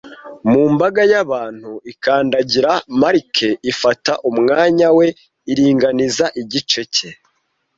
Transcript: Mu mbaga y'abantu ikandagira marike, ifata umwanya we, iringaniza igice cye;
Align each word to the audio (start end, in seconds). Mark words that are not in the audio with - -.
Mu 0.49 0.63
mbaga 0.73 1.01
y'abantu 1.11 1.71
ikandagira 1.91 2.71
marike, 3.01 3.49
ifata 3.71 4.11
umwanya 4.29 4.87
we, 4.97 5.07
iringaniza 5.51 6.25
igice 6.41 6.81
cye; 6.95 7.09